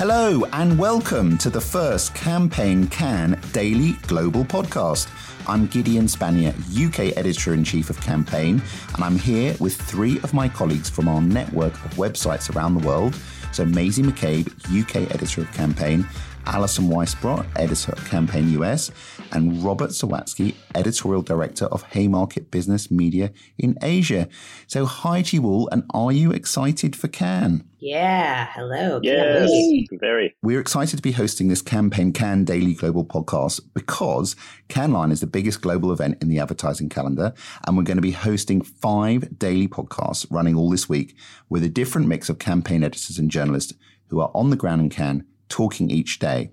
[0.00, 5.10] Hello, and welcome to the first Campaign Cannes Daily Global Podcast.
[5.46, 8.62] I'm Gideon Spanier, UK Editor in Chief of Campaign,
[8.94, 12.88] and I'm here with three of my colleagues from our network of websites around the
[12.88, 13.14] world.
[13.52, 16.08] So, Maisie McCabe, UK Editor of Campaign,
[16.46, 18.90] Alison Weissbrot, editor of Campaign US,
[19.32, 24.28] and Robert Sawatzky, editorial director of Haymarket Business Media in Asia.
[24.66, 27.64] So, hi to you all, and are you excited for Cannes?
[27.78, 29.00] Yeah, hello.
[29.02, 29.50] Yes,
[29.92, 30.34] very.
[30.42, 34.36] We're excited to be hosting this Campaign Cannes Daily Global podcast because
[34.68, 37.32] Cannes Lion is the biggest global event in the advertising calendar,
[37.66, 41.16] and we're going to be hosting five daily podcasts running all this week
[41.48, 43.72] with a different mix of campaign editors and journalists
[44.08, 46.52] who are on the ground in Cannes talking each day.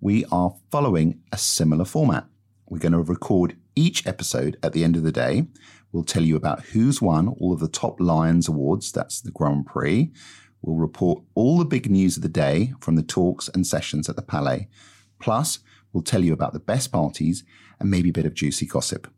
[0.00, 2.26] We are following a similar format.
[2.66, 5.48] We're going to record each episode at the end of the day.
[5.92, 9.66] We'll tell you about who's won all of the top Lions awards, that's the Grand
[9.66, 10.10] Prix.
[10.62, 14.16] We'll report all the big news of the day from the talks and sessions at
[14.16, 14.68] the Palais.
[15.18, 15.60] Plus,
[15.92, 17.44] we'll tell you about the best parties
[17.80, 19.08] and maybe a bit of juicy gossip.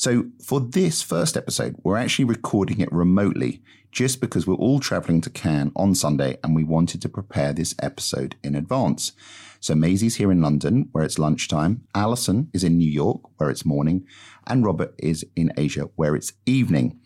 [0.00, 3.62] So, for this first episode, we're actually recording it remotely
[3.92, 7.74] just because we're all traveling to Cannes on Sunday and we wanted to prepare this
[7.82, 9.12] episode in advance.
[9.60, 11.82] So, Maisie's here in London, where it's lunchtime.
[11.94, 14.06] Alison is in New York, where it's morning.
[14.46, 16.98] And Robert is in Asia, where it's evening.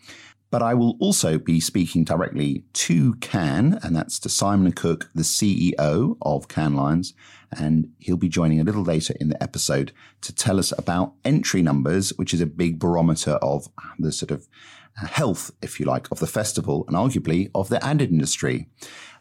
[0.55, 5.23] But I will also be speaking directly to Cannes, and that's to Simon Cook, the
[5.23, 7.13] CEO of Cannes Lions,
[7.51, 11.61] and he'll be joining a little later in the episode to tell us about entry
[11.61, 13.67] numbers, which is a big barometer of
[13.99, 14.47] the sort of
[14.95, 18.69] health, if you like, of the festival and arguably of the ad industry.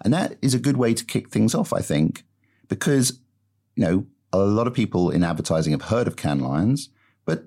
[0.02, 2.22] And that is a good way to kick things off, I think,
[2.68, 3.18] because,
[3.74, 6.90] you know, a lot of people in advertising have heard of Lions,
[7.24, 7.46] but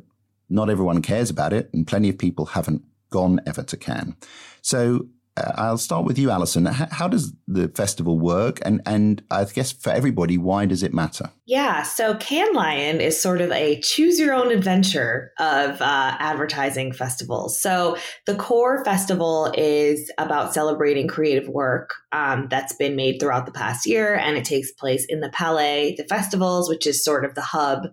[0.49, 4.15] not everyone cares about it, and plenty of people haven't gone ever to Cannes.
[4.61, 6.65] So uh, I'll start with you, Alison.
[6.65, 8.59] How, how, does the festival work?
[8.63, 11.29] And, and I guess for everybody, why does it matter?
[11.45, 16.91] Yeah, so Cannes Lion is sort of a choose your own adventure of uh, advertising
[16.91, 17.61] festivals.
[17.61, 23.51] So the core festival is about celebrating creative work um, that's been made throughout the
[23.51, 27.35] past year, and it takes place in the Palais de Festivals, which is sort of
[27.35, 27.87] the hub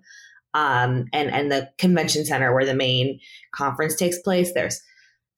[0.55, 3.21] um, and, and the convention center where the main
[3.53, 4.53] conference takes place.
[4.55, 4.81] There's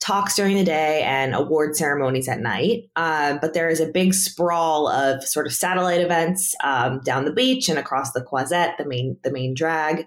[0.07, 2.85] talks during the day and award ceremonies at night.
[2.95, 7.33] Uh, but there is a big sprawl of sort of satellite events um, down the
[7.33, 10.07] beach and across the Croisette, the main the main drag.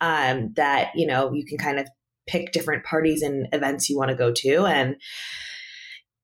[0.00, 1.88] Um, that you know you can kind of
[2.26, 4.96] pick different parties and events you want to go to and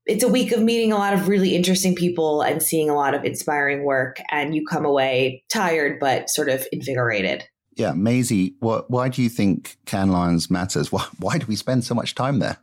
[0.04, 3.14] it's a week of meeting a lot of really interesting people and seeing a lot
[3.14, 7.44] of inspiring work and you come away tired but sort of invigorated
[7.76, 11.84] yeah Maisie what, why do you think Cannes Lions matters why, why do we spend
[11.84, 12.58] so much time there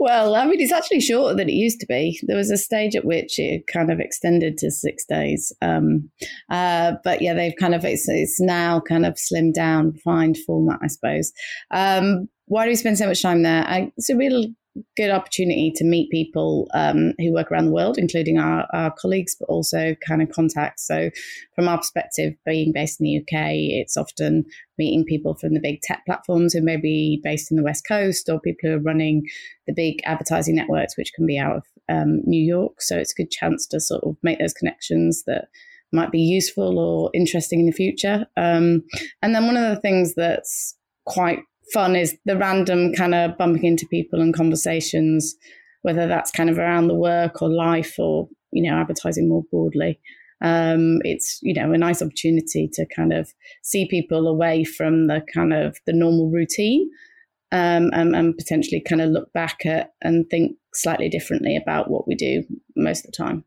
[0.00, 2.18] well, I mean, it's actually shorter than it used to be.
[2.26, 5.52] There was a stage at which it kind of extended to six days.
[5.60, 6.10] Um,
[6.50, 10.80] uh, but yeah, they've kind of, it's, it's now kind of slimmed down, refined format,
[10.82, 11.32] I suppose.
[11.70, 13.62] Um, why do we spend so much time there?
[13.68, 14.46] I, it's a real
[14.96, 19.34] good opportunity to meet people um, who work around the world, including our, our, colleagues,
[19.38, 20.86] but also kind of contacts.
[20.86, 21.10] So,
[21.54, 24.44] from our perspective, being based in the UK, it's often
[24.78, 28.28] meeting people from the big tech platforms who may be based in the West Coast
[28.28, 29.24] or people who are running
[29.66, 32.80] the big advertising networks, which can be out of um, New York.
[32.80, 35.48] So, it's a good chance to sort of make those connections that
[35.92, 38.26] might be useful or interesting in the future.
[38.36, 38.84] Um,
[39.22, 41.40] and then one of the things that's quite
[41.72, 45.36] fun is the random kind of bumping into people and conversations,
[45.82, 49.98] whether that's kind of around the work or life or, you know, advertising more broadly.
[50.42, 53.32] Um, it's, you know, a nice opportunity to kind of
[53.62, 56.90] see people away from the kind of the normal routine
[57.52, 62.06] um, and, and potentially kind of look back at and think slightly differently about what
[62.06, 62.44] we do
[62.76, 63.44] most of the time.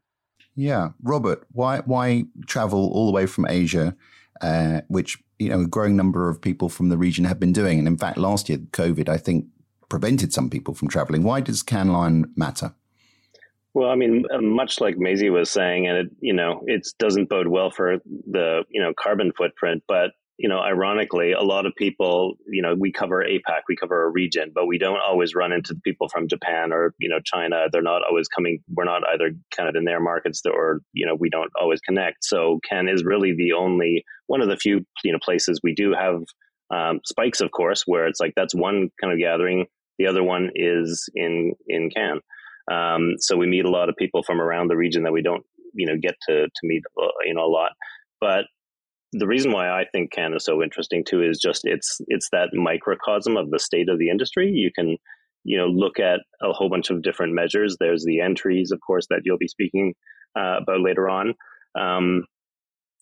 [0.56, 3.96] Yeah, Robert, why why travel all the way from Asia,
[4.42, 7.80] uh, which you know, a growing number of people from the region have been doing.
[7.80, 9.46] And in fact, last year, COVID, I think,
[9.90, 11.24] prevented some people from traveling.
[11.24, 12.74] Why does Cannes Lion matter?
[13.74, 17.30] Well, I mean, uh, much like Maisie was saying, and it, you know, it doesn't
[17.30, 17.98] bode well for
[18.30, 22.74] the, you know, carbon footprint, but you know, ironically, a lot of people, you know,
[22.74, 26.28] we cover APAC, we cover a region, but we don't always run into people from
[26.28, 27.68] Japan or, you know, China.
[27.72, 31.16] They're not always coming, we're not either kind of in their markets or, you know,
[31.16, 32.24] we don't always connect.
[32.24, 35.94] So Cannes is really the only, one of the few, you know, places we do
[35.94, 36.24] have
[36.72, 39.68] um, spikes, of course, where it's like that's one kind of gathering.
[40.00, 42.22] The other one is in, in Cannes.
[42.72, 45.44] Um, so we meet a lot of people from around the region that we don't,
[45.76, 47.72] you know, get to, to meet, uh, you know, a lot.
[48.20, 48.46] But
[49.14, 52.50] the reason why I think Cannes is so interesting too is just it's it's that
[52.54, 54.50] microcosm of the state of the industry.
[54.50, 54.98] You can
[55.44, 57.78] you know look at a whole bunch of different measures.
[57.80, 59.94] There's the entries, of course, that you'll be speaking
[60.38, 61.34] uh, about later on.
[61.80, 62.24] Um,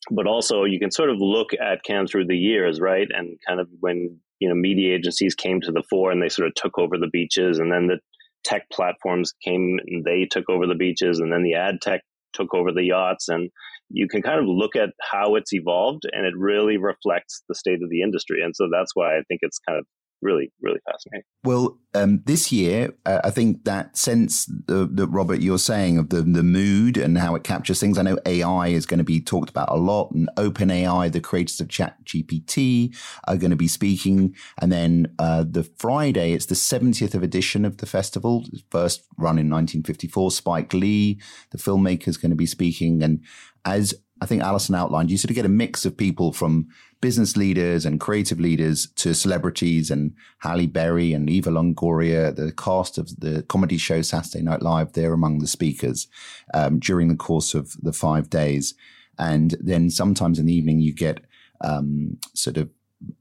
[0.09, 3.07] but also, you can sort of look at Cannes through the years, right?
[3.09, 6.47] And kind of when you know media agencies came to the fore and they sort
[6.47, 7.99] of took over the beaches, and then the
[8.43, 12.01] tech platforms came and they took over the beaches, and then the ad tech
[12.33, 13.49] took over the yachts, and
[13.93, 17.81] you can kind of look at how it's evolved, and it really reflects the state
[17.83, 18.41] of the industry.
[18.41, 19.85] And so that's why I think it's kind of
[20.21, 21.23] really, really fascinating.
[21.43, 26.21] Well, um, this year, uh, I think that sense that, Robert, you're saying of the,
[26.21, 27.97] the mood and how it captures things.
[27.97, 31.59] I know AI is going to be talked about a lot, and OpenAI, the creators
[31.59, 32.95] of ChatGPT,
[33.27, 34.35] are going to be speaking.
[34.61, 39.37] And then uh, the Friday, it's the 70th of edition of the festival, first run
[39.37, 40.31] in 1954.
[40.31, 41.19] Spike Lee,
[41.51, 43.03] the filmmaker, is going to be speaking.
[43.03, 43.23] And
[43.65, 46.67] as I think Alison outlined, you sort of get a mix of people from
[47.01, 52.99] business leaders and creative leaders to celebrities and Halle Berry and Eva Longoria, the cast
[52.99, 54.93] of the comedy show Saturday Night Live.
[54.93, 56.07] They're among the speakers
[56.53, 58.75] um, during the course of the five days.
[59.17, 61.21] And then sometimes in the evening, you get
[61.61, 62.69] um, sort of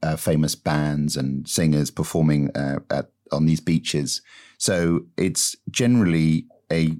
[0.03, 4.21] uh, famous bands and singers performing uh, at, on these beaches.
[4.59, 6.95] So it's generally a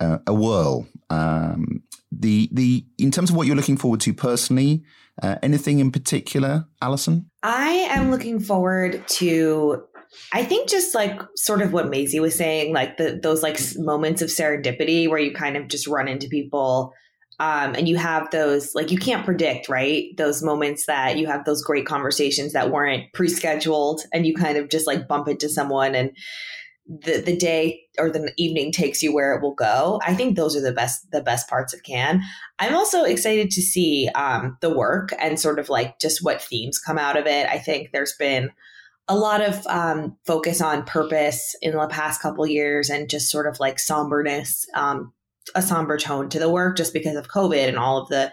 [0.00, 0.86] uh, a whirl.
[1.10, 4.82] Um, the the in terms of what you're looking forward to personally,
[5.22, 7.30] uh, anything in particular, Alison?
[7.42, 9.84] I am looking forward to.
[10.32, 14.22] I think just like sort of what Maisie was saying, like the those like moments
[14.22, 16.92] of serendipity where you kind of just run into people.
[17.40, 21.44] Um, and you have those like you can't predict right those moments that you have
[21.44, 25.94] those great conversations that weren't pre-scheduled and you kind of just like bump into someone
[25.94, 26.10] and
[26.88, 30.00] the the day or the evening takes you where it will go.
[30.04, 32.22] I think those are the best the best parts of Cannes.
[32.58, 36.78] I'm also excited to see um, the work and sort of like just what themes
[36.78, 37.46] come out of it.
[37.46, 38.50] I think there's been
[39.06, 43.46] a lot of um, focus on purpose in the past couple years and just sort
[43.46, 45.12] of like somberness, um,
[45.54, 48.32] a somber tone to the work just because of COVID and all of the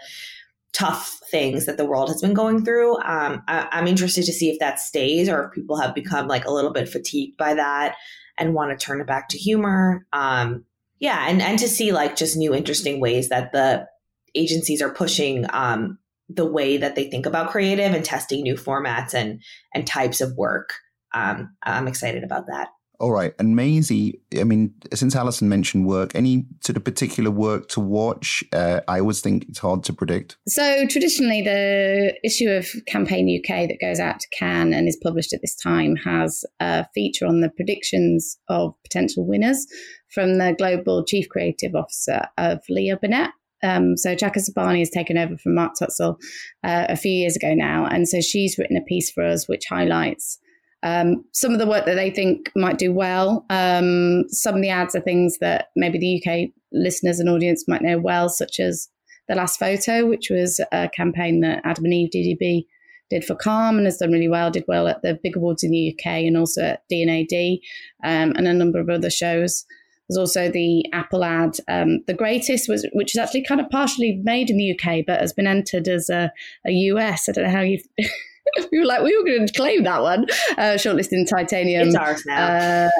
[0.76, 2.96] tough things that the world has been going through.
[2.96, 6.44] Um, I, I'm interested to see if that stays or if people have become like
[6.44, 7.96] a little bit fatigued by that
[8.36, 10.06] and want to turn it back to humor.
[10.12, 10.64] Um,
[10.98, 13.86] yeah, and and to see like just new interesting ways that the
[14.34, 19.14] agencies are pushing um, the way that they think about creative and testing new formats
[19.14, 19.42] and
[19.74, 20.74] and types of work.
[21.14, 22.68] Um, I'm excited about that.
[22.98, 23.34] All right.
[23.38, 28.42] And Maisie, I mean, since Alison mentioned work, any sort of particular work to watch?
[28.52, 30.36] Uh, I always think it's hard to predict.
[30.48, 35.32] So, traditionally, the issue of Campaign UK that goes out to Cannes and is published
[35.32, 39.66] at this time has a feature on the predictions of potential winners
[40.12, 43.30] from the Global Chief Creative Officer of Leo Burnett.
[43.62, 46.16] Um, so Chaka Sobhani has taken over from Mark Tutssel
[46.62, 49.64] uh, a few years ago now, and so she's written a piece for us which
[49.68, 50.38] highlights
[50.82, 53.44] um, some of the work that they think might do well.
[53.50, 57.82] Um, some of the ads are things that maybe the UK listeners and audience might
[57.82, 58.88] know well, such as
[59.28, 62.66] The Last Photo, which was a campaign that Adam and Eve DDB
[63.08, 65.70] did for Calm and has done really well, did well at the big awards in
[65.70, 67.58] the UK and also at D&AD
[68.04, 69.64] um, and a number of other shows.
[70.08, 74.20] There's also the Apple ad, um, the greatest was, which is actually kind of partially
[74.22, 76.32] made in the UK, but has been entered as a,
[76.64, 77.28] a US.
[77.28, 77.80] I don't know how you
[78.72, 80.26] we were like, we were going to claim that one.
[80.56, 81.88] Uh, shortlisted in titanium.
[81.88, 82.46] It's ours now.
[82.46, 82.90] Uh,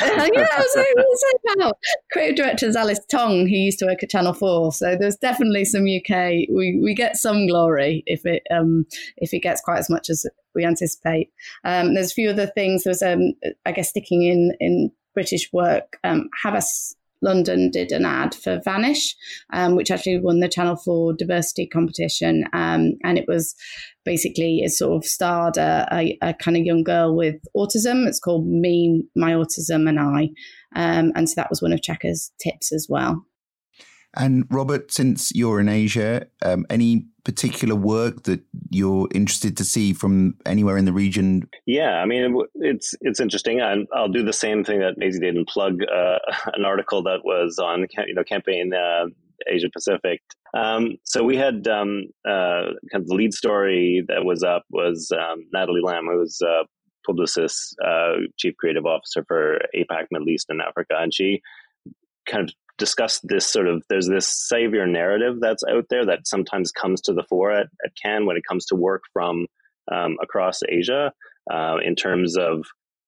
[0.00, 1.72] yeah, I was like, so proud.
[2.12, 4.72] Creative director is Alice Tong, who used to work at Channel Four.
[4.72, 6.46] So there's definitely some UK.
[6.54, 10.24] We we get some glory if it um if it gets quite as much as
[10.54, 11.30] we anticipate.
[11.64, 12.84] Um, there's a few other things.
[12.84, 13.32] There's um
[13.66, 15.98] I guess sticking in in British work.
[16.04, 19.16] Um, Havas London did an ad for Vanish,
[19.52, 22.44] um, which actually won the Channel 4 diversity competition.
[22.52, 23.54] Um, and it was
[24.04, 28.06] basically, it sort of starred a, a, a, kind of young girl with autism.
[28.06, 30.30] It's called Me, My Autism, and I.
[30.74, 33.24] Um, and so that was one of Chaka's tips as well.
[34.16, 39.92] And Robert, since you're in Asia, um, any particular work that you're interested to see
[39.92, 41.46] from anywhere in the region?
[41.66, 43.60] Yeah, I mean, it's it's interesting.
[43.60, 46.18] i will do the same thing that Maisie did and plug uh,
[46.54, 49.04] an article that was on you know campaign uh,
[49.46, 50.22] Asia Pacific.
[50.56, 55.12] Um, so we had um, uh, kind of the lead story that was up was
[55.12, 56.64] um, Natalie Lam, who was uh,
[57.06, 61.42] Publicis uh, chief creative officer for APAC, Middle East, and Africa, and she
[62.26, 66.72] kind of discussed this sort of there's this savior narrative that's out there that sometimes
[66.72, 69.46] comes to the fore at, at Cannes when it comes to work from
[69.92, 71.12] um, across Asia
[71.50, 72.64] uh, in terms of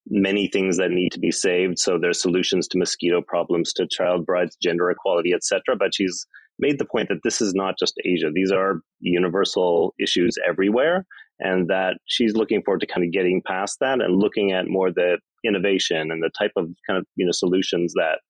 [0.09, 1.79] many things that need to be saved.
[1.79, 5.77] So there's solutions to mosquito problems, to child brides, gender equality, etc.
[5.79, 6.27] But she's
[6.59, 11.07] made the point that this is not just Asia; these are universal issues everywhere,
[11.39, 14.91] and that she's looking forward to kind of getting past that and looking at more
[14.91, 18.21] the innovation and the type of kind of you know solutions that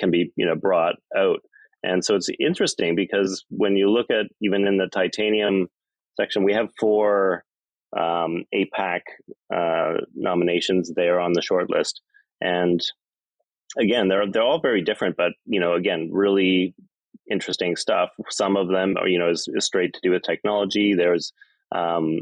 [0.00, 1.40] can be you know brought out
[1.82, 5.68] And so it's interesting because when you look at even in the titanium
[6.18, 7.44] section, we have four
[7.96, 9.00] um, APAC
[9.54, 12.02] uh, nominations there on the short list.
[12.40, 12.80] And
[13.78, 16.74] again, they're they're all very different, but you know, again, really
[17.30, 18.10] interesting stuff.
[18.28, 20.94] Some of them are you know is, is straight to do with technology.
[20.94, 21.32] There's
[21.72, 22.20] um,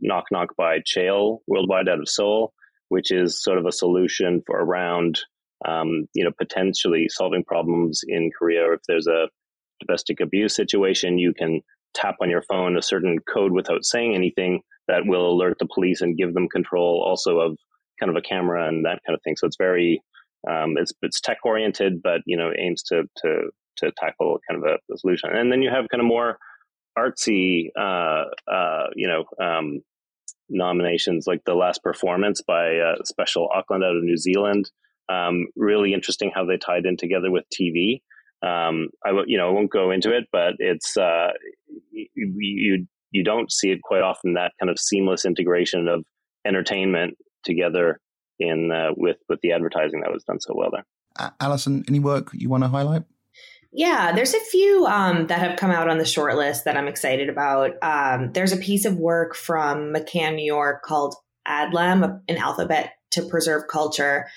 [0.00, 2.52] Knock Knock by Cheil Worldwide out of Seoul,
[2.88, 5.20] which is sort of a solution for around
[5.66, 8.72] um, you know potentially solving problems in Korea.
[8.72, 9.28] If there's a
[9.84, 11.60] domestic abuse situation, you can
[11.94, 16.00] tap on your phone a certain code without saying anything that will alert the police
[16.00, 17.56] and give them control also of
[17.98, 19.36] kind of a camera and that kind of thing.
[19.36, 20.00] So it's very
[20.48, 24.70] um, it's it's tech oriented, but you know aims to to to tackle kind of
[24.70, 25.30] a, solution.
[25.32, 26.38] And then you have kind of more
[26.98, 29.80] artsy, uh, uh, you know, um,
[30.48, 34.70] nominations like the last performance by uh, Special Auckland out of New Zealand.
[35.08, 38.02] Um, really interesting how they tied in together with TV.
[38.42, 41.30] Um, I you know I won't go into it, but it's uh,
[41.92, 46.04] you you don't see it quite often that kind of seamless integration of
[46.46, 48.00] entertainment together
[48.38, 50.84] in uh, with with the advertising that was done so well there.
[51.40, 53.02] Alison, any work you want to highlight?
[53.72, 56.88] Yeah, there's a few um, that have come out on the short list that I'm
[56.88, 57.72] excited about.
[57.82, 63.22] Um, there's a piece of work from McCann, New York called ADLAM, an alphabet to
[63.22, 64.28] preserve culture.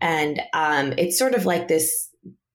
[0.00, 2.08] And um, it's sort of like this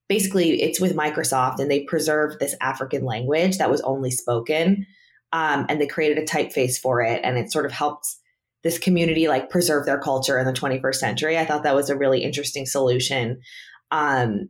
[0.08, 4.86] basically, it's with Microsoft, and they preserved this African language that was only spoken.
[5.32, 7.20] Um, and they created a typeface for it.
[7.24, 8.06] And it sort of helped
[8.62, 11.36] this community like preserve their culture in the 21st century.
[11.36, 13.40] I thought that was a really interesting solution.
[13.90, 14.48] Um,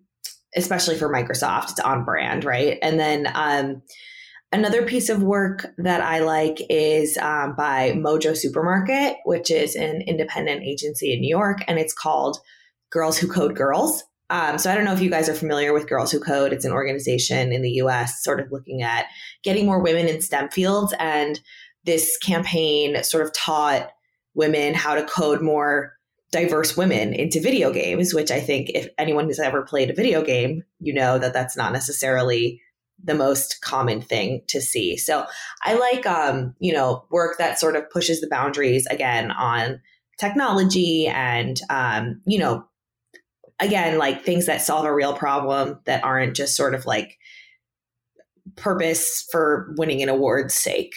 [0.56, 1.70] especially for Microsoft.
[1.70, 2.78] It's on brand, right?
[2.82, 3.82] And then um,
[4.50, 10.02] another piece of work that I like is um, by Mojo Supermarket, which is an
[10.02, 12.38] independent agency in New York, and it's called
[12.90, 14.04] Girls Who Code Girls.
[14.28, 16.52] Um, so I don't know if you guys are familiar with Girls Who Code.
[16.52, 18.24] It's an organization in the U.S.
[18.24, 19.06] sort of looking at
[19.44, 21.40] getting more women in STEM fields, and
[21.84, 23.90] this campaign sort of taught
[24.34, 25.92] women how to code more
[26.32, 30.22] diverse women into video games, which I think if anyone has ever played a video
[30.22, 32.60] game, you know that that's not necessarily
[33.02, 34.96] the most common thing to see.
[34.96, 35.26] So
[35.62, 39.80] I like, um, you know, work that sort of pushes the boundaries again on
[40.18, 42.66] technology and, um, you know,
[43.60, 47.18] again, like things that solve a real problem that aren't just sort of like
[48.56, 50.94] purpose for winning an award's sake.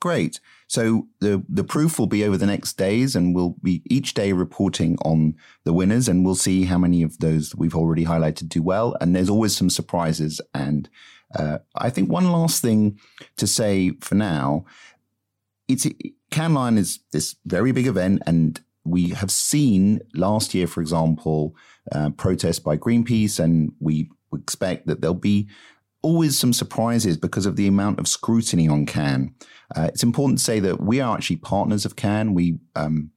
[0.00, 0.40] Great.
[0.66, 4.32] So the the proof will be over the next days, and we'll be each day
[4.32, 8.62] reporting on the winners, and we'll see how many of those we've already highlighted do
[8.62, 8.96] well.
[9.00, 10.40] And there's always some surprises.
[10.54, 10.88] And
[11.34, 12.98] uh, I think one last thing
[13.36, 14.64] to say for now,
[15.68, 15.86] it's
[16.30, 21.54] Cannes Lion is this very big event, and we have seen last year, for example,
[21.92, 25.48] uh, protests by Greenpeace, and we expect that there'll be
[26.02, 29.34] always some surprises because of the amount of scrutiny on Cannes.
[29.74, 32.34] Uh, it's important to say that we are actually partners of Cannes.
[32.34, 33.10] We, um,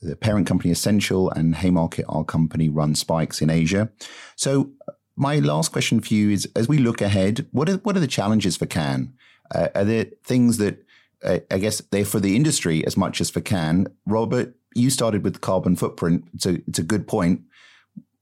[0.00, 3.90] the parent company Ascential and Haymarket, our company, run Spikes in Asia.
[4.36, 4.70] So,
[5.16, 8.06] my last question for you is: as we look ahead, what are what are the
[8.06, 9.12] challenges for Cannes?
[9.54, 10.82] Uh, are there things that
[11.22, 13.88] uh, I guess they're for the industry as much as for Cannes.
[14.06, 16.24] Robert, you started with the carbon footprint.
[16.34, 17.42] It's a it's a good point.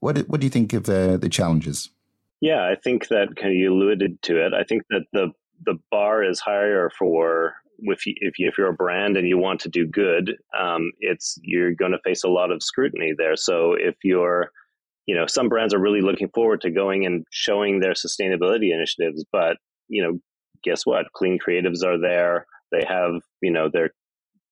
[0.01, 1.91] What what do you think of the the challenges?
[2.41, 4.55] Yeah, I think that kind of you alluded to it.
[4.55, 5.33] I think that the
[5.65, 9.39] the bar is higher for if you, if, you, if you're a brand and you
[9.39, 13.37] want to do good, um, it's you're going to face a lot of scrutiny there.
[13.37, 14.51] So if you're,
[15.07, 19.25] you know, some brands are really looking forward to going and showing their sustainability initiatives,
[19.33, 19.57] but
[19.89, 20.19] you know,
[20.63, 21.13] guess what?
[21.15, 22.47] Clean creatives are there.
[22.73, 23.91] They have, you know, their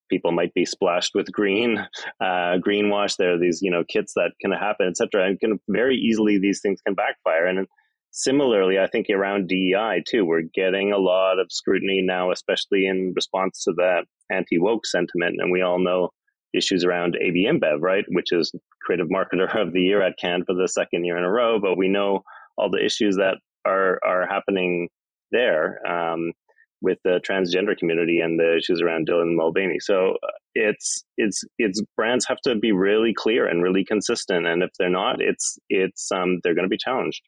[0.09, 1.79] people might be splashed with green,
[2.21, 3.17] uh, greenwash.
[3.17, 5.27] There are these, you know, kits that can happen, etc.
[5.27, 7.47] And can very easily these things can backfire.
[7.47, 7.67] And
[8.11, 13.13] similarly, I think around DEI too, we're getting a lot of scrutiny now, especially in
[13.15, 15.37] response to that anti woke sentiment.
[15.39, 16.11] And we all know
[16.55, 20.55] issues around AB InBev, right, which is Creative Marketer of the Year at Cannes for
[20.55, 21.59] the second year in a row.
[21.61, 22.23] But we know
[22.57, 23.37] all the issues that
[23.67, 24.89] are are happening
[25.31, 25.87] there.
[25.87, 26.33] Um,
[26.81, 29.79] with the transgender community and the issues around Dylan Mulvaney.
[29.81, 34.63] So uh, it's it's it's brands have to be really clear and really consistent, and
[34.63, 37.23] if they're not, it's it's um, they're going to be challenged.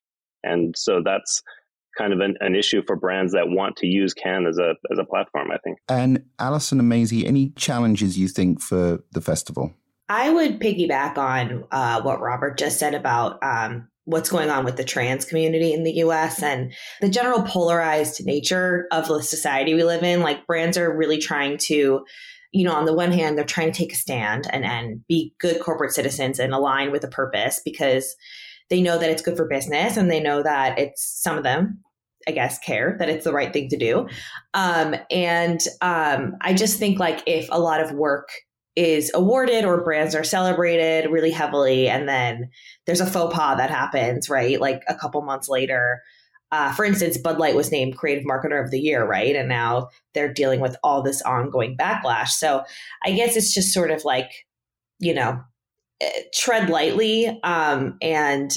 [0.44, 1.42] And so that's
[1.96, 4.98] kind of an, an, issue for brands that want to use Cannes as a as
[4.98, 5.50] a platform.
[5.50, 5.78] I think.
[5.88, 9.74] And Alison and Maisie, any challenges you think for the festival?
[10.08, 14.76] I would piggyback on uh, what Robert just said about um, what's going on with
[14.76, 16.72] the trans community in the US and
[17.02, 20.22] the general polarized nature of the society we live in.
[20.22, 22.00] Like brands are really trying to,
[22.52, 25.34] you know, on the one hand, they're trying to take a stand and, and be
[25.38, 28.16] good corporate citizens and align with a purpose because
[28.70, 31.80] they know that it's good for business and they know that it's some of them
[32.26, 34.06] I guess, care that it's the right thing to do.
[34.52, 38.28] Um, and um, I just think like if a lot of work
[38.78, 42.50] is awarded or brands are celebrated really heavily, and then
[42.86, 44.60] there's a faux pas that happens, right?
[44.60, 46.00] Like a couple months later.
[46.52, 49.34] Uh, for instance, Bud Light was named Creative Marketer of the Year, right?
[49.36, 52.28] And now they're dealing with all this ongoing backlash.
[52.28, 52.62] So
[53.04, 54.30] I guess it's just sort of like,
[54.98, 55.42] you know,
[56.00, 58.50] eh, tread lightly um, and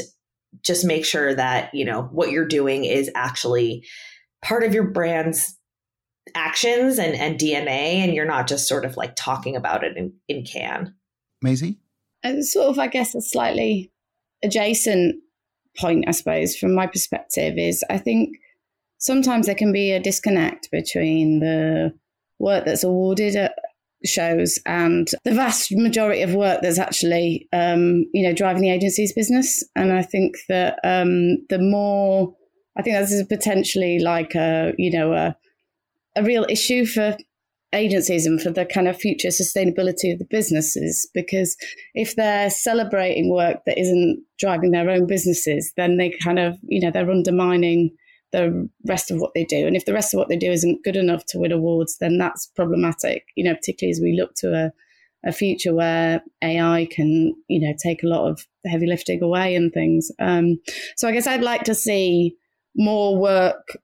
[0.64, 3.86] just make sure that you know what you're doing is actually
[4.42, 5.58] part of your brand's
[6.36, 10.14] actions and, and DNA, and you're not just sort of like talking about it in,
[10.28, 10.94] in Cannes.
[11.42, 11.78] Maisie?
[12.24, 13.92] And sort of, I guess, a slightly
[14.44, 15.16] adjacent
[15.78, 18.38] point, I suppose, from my perspective, is I think
[18.98, 21.94] sometimes there can be a disconnect between the
[22.40, 23.54] work that's awarded at
[24.06, 29.14] shows and the vast majority of work that's actually um, you know driving the agency's
[29.14, 32.34] business and i think that um, the more
[32.78, 35.36] i think this is potentially like a you know a,
[36.16, 37.18] a real issue for
[37.74, 41.56] agencies and for the kind of future sustainability of the businesses because
[41.94, 46.82] if they're celebrating work that isn't driving their own businesses then they kind of you
[46.82, 47.90] know they're undermining
[48.32, 49.68] the rest of what they do.
[49.68, 52.18] And if the rest of what they do isn't good enough to win awards, then
[52.18, 57.36] that's problematic, you know, particularly as we look to a, a future where AI can,
[57.48, 60.12] you know, take a lot of heavy lifting away and things.
[60.20, 60.60] Um,
[60.96, 62.36] so I guess I'd like to see
[62.76, 63.78] more work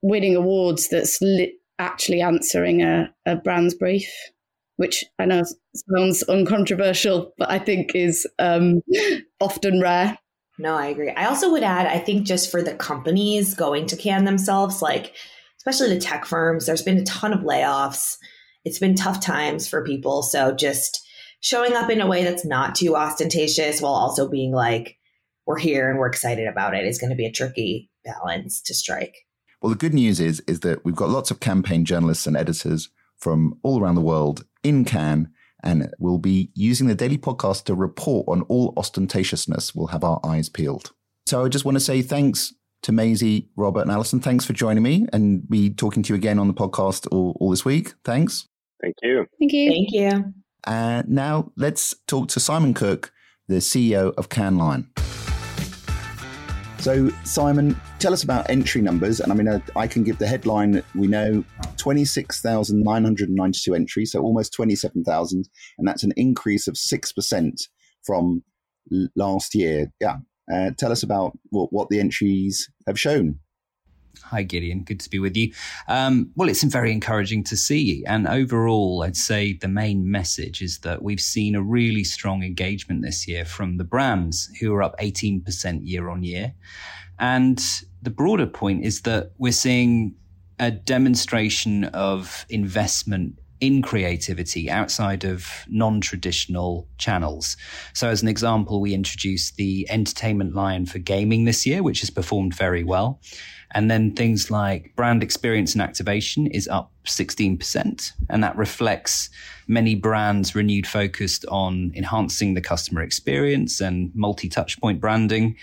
[0.00, 4.10] winning awards that's li- actually answering a, a brand's brief,
[4.76, 5.42] which I know
[5.74, 8.82] sounds uncontroversial, but I think is um,
[9.40, 10.18] often rare.
[10.58, 11.10] No, I agree.
[11.10, 15.14] I also would add, I think just for the companies going to Cannes themselves, like
[15.58, 18.16] especially the tech firms, there's been a ton of layoffs.
[18.64, 20.22] It's been tough times for people.
[20.22, 21.06] So just
[21.40, 24.96] showing up in a way that's not too ostentatious while also being like,
[25.46, 28.74] we're here and we're excited about it is going to be a tricky balance to
[28.74, 29.14] strike.
[29.60, 32.90] Well, the good news is is that we've got lots of campaign journalists and editors
[33.16, 35.28] from all around the world in Cannes
[35.62, 39.74] and we'll be using the daily podcast to report on all ostentatiousness.
[39.74, 40.92] We'll have our eyes peeled.
[41.26, 44.20] So I just want to say thanks to Maisie, Robert, and Alison.
[44.20, 47.50] Thanks for joining me and be talking to you again on the podcast all, all
[47.50, 47.94] this week.
[48.04, 48.46] Thanks.
[48.80, 49.26] Thank you.
[49.40, 49.70] Thank you.
[49.70, 50.34] Thank you.
[50.64, 53.12] And now let's talk to Simon Cook,
[53.48, 54.58] the CEO of Canline.
[54.58, 55.17] Lion.
[56.80, 59.18] So, Simon, tell us about entry numbers.
[59.20, 61.44] And I mean, I, I can give the headline we know
[61.76, 65.48] 26,992 entries, so almost 27,000.
[65.76, 67.60] And that's an increase of 6%
[68.06, 68.42] from
[69.16, 69.92] last year.
[70.00, 70.18] Yeah.
[70.52, 73.40] Uh, tell us about what, what the entries have shown.
[74.24, 74.82] Hi, Gideon.
[74.82, 75.52] Good to be with you.
[75.86, 77.78] Um, well, it's very encouraging to see.
[77.78, 78.04] you.
[78.06, 83.02] And overall, I'd say the main message is that we've seen a really strong engagement
[83.02, 86.52] this year from the brands who are up 18% year on year.
[87.18, 87.62] And
[88.02, 90.14] the broader point is that we're seeing
[90.58, 97.56] a demonstration of investment in creativity outside of non-traditional channels.
[97.92, 102.10] So as an example, we introduced the entertainment lion for gaming this year, which has
[102.10, 103.20] performed very well.
[103.72, 108.12] And then things like brand experience and activation is up 16%.
[108.30, 109.30] And that reflects
[109.66, 115.56] many brands renewed focused on enhancing the customer experience and multi touchpoint branding.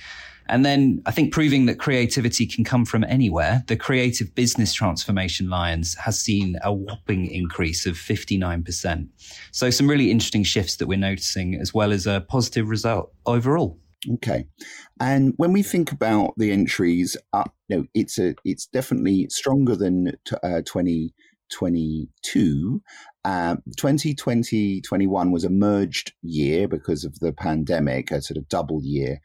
[0.47, 5.49] And then I think proving that creativity can come from anywhere, the creative business transformation
[5.49, 9.07] Lions has seen a whopping increase of 59%.
[9.51, 13.79] So some really interesting shifts that we're noticing as well as a positive result overall.
[14.13, 14.45] Okay,
[14.99, 20.13] and when we think about the entries, you know, it's a it's definitely stronger than
[20.25, 22.81] t- uh, 2022.
[23.23, 28.79] Uh, 2020 21 was a merged year because of the pandemic, a sort of double
[28.83, 29.19] year.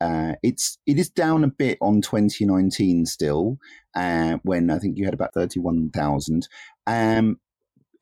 [0.00, 3.58] Uh, it's it is down a bit on 2019 still,
[3.96, 6.48] uh, when I think you had about 31,000.
[6.86, 7.38] Um,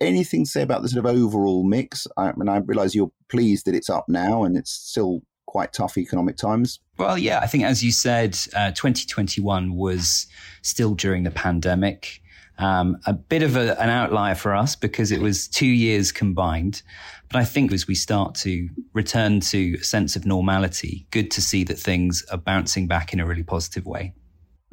[0.01, 2.07] anything to say about the sort of overall mix?
[2.17, 5.99] I mean, I realise you're pleased that it's up now, and it's still quite tough
[5.99, 6.79] economic times?
[6.97, 10.29] Well, yeah, I think as you said, uh, 2021 was
[10.63, 12.23] still during the pandemic.
[12.59, 16.83] Um, a bit of a, an outlier for us because it was two years combined.
[17.29, 21.41] But I think as we start to return to a sense of normality, good to
[21.41, 24.13] see that things are bouncing back in a really positive way.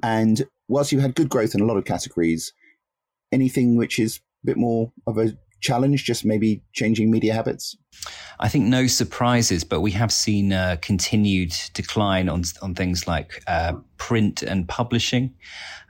[0.04, 2.54] And whilst you had good growth in a lot of categories,
[3.32, 7.76] anything which is a bit more of a challenge, just maybe changing media habits?
[8.40, 13.44] I think no surprises, but we have seen a continued decline on on things like
[13.48, 15.34] uh, print and publishing,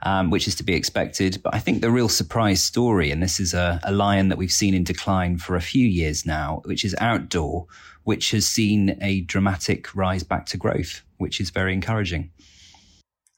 [0.02, 1.40] um, which is to be expected.
[1.42, 4.52] But I think the real surprise story, and this is a, a lion that we've
[4.52, 7.66] seen in decline for a few years now, which is outdoor,
[8.04, 12.30] which has seen a dramatic rise back to growth, which is very encouraging.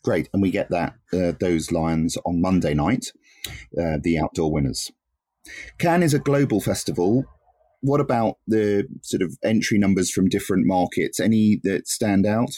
[0.03, 3.13] Great, and we get that uh, those lions on Monday night,
[3.79, 4.91] uh, the outdoor winners.
[5.79, 7.25] Cannes is a global festival.
[7.81, 11.19] What about the sort of entry numbers from different markets?
[11.19, 12.51] Any that stand out?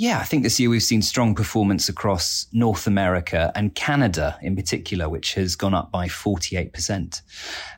[0.00, 4.54] Yeah, I think this year we've seen strong performance across North America and Canada in
[4.54, 7.20] particular, which has gone up by 48%.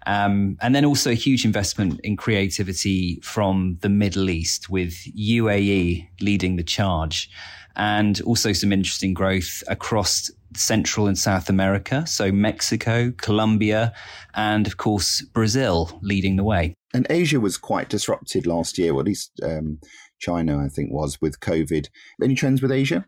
[0.07, 6.09] Um, and then also a huge investment in creativity from the Middle East with UAE
[6.21, 7.31] leading the charge
[7.77, 12.07] and also some interesting growth across Central and South America.
[12.07, 13.93] So Mexico, Colombia,
[14.35, 16.75] and of course, Brazil leading the way.
[16.93, 19.79] And Asia was quite disrupted last year, or at least um,
[20.19, 21.89] China, I think, was with COVID.
[22.23, 23.07] Any trends with Asia?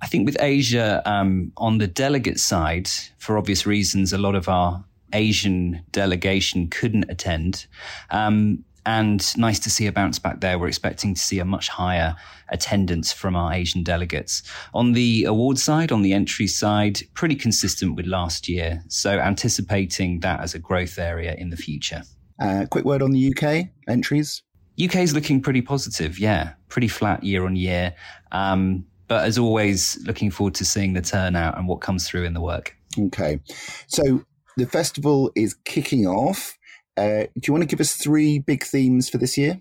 [0.00, 4.48] I think with Asia, um, on the delegate side, for obvious reasons, a lot of
[4.48, 7.66] our Asian delegation couldn't attend.
[8.10, 10.58] Um, and nice to see a bounce back there.
[10.58, 12.16] We're expecting to see a much higher
[12.48, 14.42] attendance from our Asian delegates.
[14.74, 18.82] On the award side, on the entry side, pretty consistent with last year.
[18.88, 22.02] So anticipating that as a growth area in the future.
[22.40, 24.42] Uh, quick word on the UK entries.
[24.82, 26.18] UK is looking pretty positive.
[26.18, 27.94] Yeah, pretty flat year on year.
[28.32, 32.32] Um, but as always, looking forward to seeing the turnout and what comes through in
[32.32, 32.74] the work.
[32.98, 33.38] Okay.
[33.86, 34.24] So
[34.56, 36.58] the festival is kicking off.
[36.96, 39.60] Uh, do you want to give us three big themes for this year?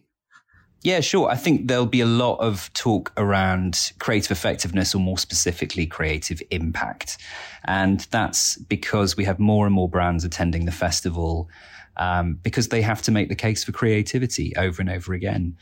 [0.83, 1.29] Yeah, sure.
[1.29, 6.41] I think there'll be a lot of talk around creative effectiveness or more specifically creative
[6.49, 7.19] impact.
[7.65, 11.49] And that's because we have more and more brands attending the festival
[11.97, 15.55] um, because they have to make the case for creativity over and over again.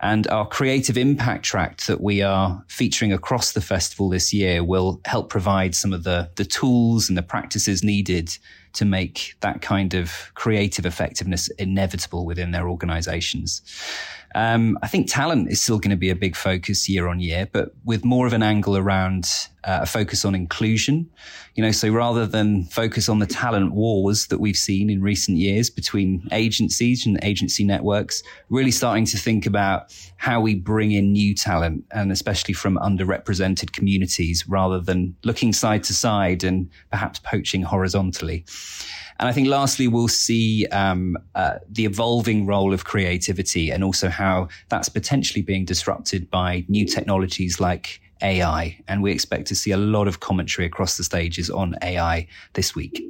[0.00, 5.00] And our creative impact track that we are featuring across the festival this year will
[5.04, 8.36] help provide some of the, the tools and the practices needed
[8.72, 13.62] to make that kind of creative effectiveness inevitable within their organizations.
[14.34, 17.48] Um, I think talent is still going to be a big focus year on year,
[17.52, 19.28] but with more of an angle around
[19.64, 21.08] uh, a focus on inclusion.
[21.54, 25.38] You know, so rather than focus on the talent wars that we've seen in recent
[25.38, 31.12] years between agencies and agency networks, really starting to think about how we bring in
[31.12, 37.20] new talent and especially from underrepresented communities rather than looking side to side and perhaps
[37.20, 38.44] poaching horizontally.
[39.20, 44.08] And I think lastly, we'll see um, uh, the evolving role of creativity and also
[44.08, 48.76] how that's potentially being disrupted by new technologies like AI.
[48.88, 52.74] And we expect to see a lot of commentary across the stages on AI this
[52.74, 53.02] week.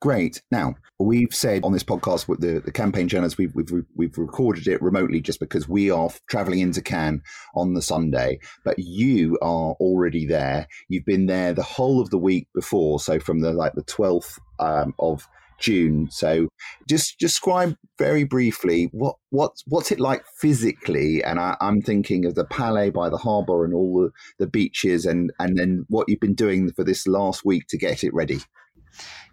[0.00, 0.40] Great.
[0.50, 4.66] Now, we've said on this podcast with the, the campaign journalists, we've, we've, we've recorded
[4.66, 7.22] it remotely just because we are traveling into Cannes
[7.54, 10.66] on the Sunday, but you are already there.
[10.88, 12.98] You've been there the whole of the week before.
[12.98, 15.28] So from the like the 12th um, of
[15.60, 16.08] June.
[16.10, 16.48] So
[16.88, 21.22] just describe very briefly what what's what's it like physically.
[21.22, 24.10] And I, am thinking of the Palais by the harbour and all the,
[24.44, 28.02] the beaches and and then what you've been doing for this last week to get
[28.02, 28.40] it ready.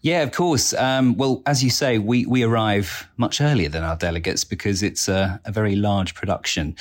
[0.02, 0.74] Yeah, of course.
[0.76, 5.08] Um, well, as you say, we, we arrive much earlier than our delegates because it's
[5.08, 6.76] a, a very large production.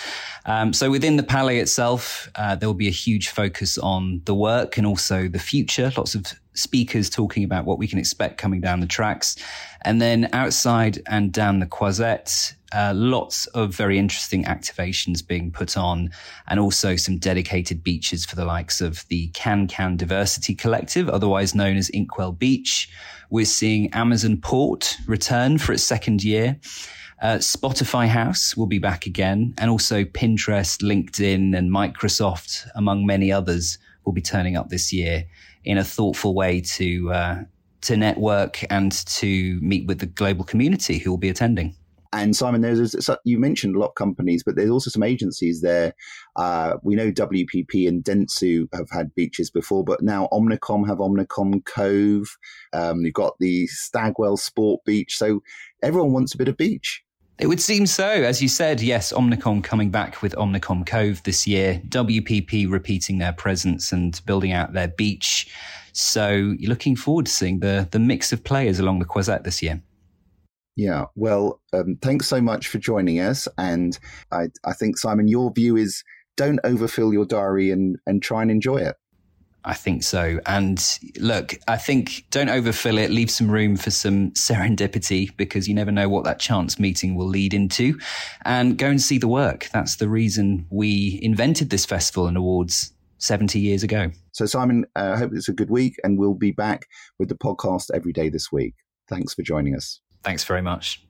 [0.44, 4.34] Um, so within the Palais itself, uh, there will be a huge focus on the
[4.34, 5.90] work and also the future.
[5.96, 9.36] Lots of speakers talking about what we can expect coming down the tracks.
[9.82, 15.76] And then outside and down the Croisette, uh, lots of very interesting activations being put
[15.76, 16.11] on,
[16.48, 21.55] and also some dedicated beaches for the likes of the Cannes Can Diversity Collective, otherwise
[21.55, 22.88] known as Inkwell Beach.
[23.31, 26.59] We're seeing Amazon Port return for its second year.
[27.22, 33.33] Uh, Spotify House will be back again, and also Pinterest, LinkedIn, and Microsoft, among many
[33.33, 35.24] others, will be turning up this year
[35.64, 37.42] in a thoughtful way to uh,
[37.83, 41.74] to network and to meet with the global community who will be attending.
[42.22, 45.94] And Simon, there's you mentioned a lot of companies, but there's also some agencies there.
[46.35, 51.64] Uh, we know WPP and Dentsu have had beaches before, but now Omnicom have Omnicom
[51.66, 52.37] Cove.
[52.72, 55.42] Um, you've got the Stagwell Sport Beach, so
[55.83, 57.02] everyone wants a bit of beach.
[57.38, 58.09] It would seem so.
[58.09, 63.35] As you said, yes, Omnicom coming back with Omnicom Cove this year, WPP repeating their
[63.35, 65.52] presence and building out their beach.
[65.92, 69.62] So you're looking forward to seeing the, the mix of players along the Croisette this
[69.62, 69.83] year.
[70.76, 73.48] Yeah, well, um, thanks so much for joining us.
[73.56, 73.98] And
[74.30, 76.04] I, I think, Simon, your view is
[76.36, 78.96] don't overfill your diary and, and try and enjoy it.
[79.64, 80.38] I think so.
[80.46, 80.80] And
[81.18, 83.10] look, I think don't overfill it.
[83.10, 87.26] Leave some room for some serendipity because you never know what that chance meeting will
[87.26, 87.98] lead into.
[88.44, 89.68] And go and see the work.
[89.72, 94.12] That's the reason we invented this festival and awards 70 years ago.
[94.30, 96.86] So, Simon, uh, I hope it's a good week and we'll be back
[97.18, 98.74] with the podcast every day this week.
[99.08, 100.00] Thanks for joining us.
[100.26, 101.02] Thanks very much.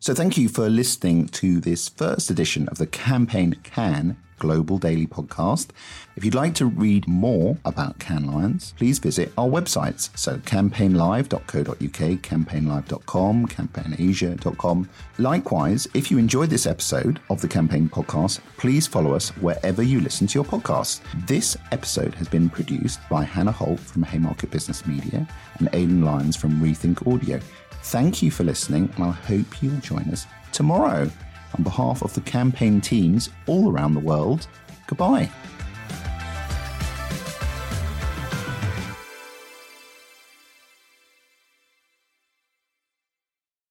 [0.00, 5.06] So, thank you for listening to this first edition of the Campaign Cannes global daily
[5.06, 5.68] podcast.
[6.16, 10.10] If you'd like to read more about Cannes Lions, please visit our websites.
[10.18, 14.88] So campaignlive.co.uk, campaignlive.com, campaignasia.com.
[15.18, 20.00] Likewise, if you enjoyed this episode of the Campaign Podcast, please follow us wherever you
[20.00, 21.00] listen to your podcasts.
[21.28, 25.24] This episode has been produced by Hannah Holt from Haymarket Business Media
[25.60, 27.38] and Aidan Lyons from Rethink Audio.
[27.82, 31.10] Thank you for listening, and I hope you'll join us tomorrow.
[31.56, 34.46] On behalf of the campaign teams all around the world,
[34.86, 35.30] goodbye.